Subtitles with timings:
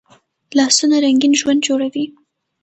[0.57, 2.05] لاسونه رنګین ژوند جوړوي